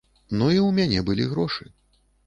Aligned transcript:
Ну 0.39 0.47
і 0.53 0.57
ў 0.61 0.69
мяне 0.79 1.05
былі 1.11 1.31
грошы. 1.35 1.73